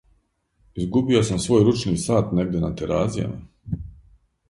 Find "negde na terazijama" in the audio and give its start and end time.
2.41-3.83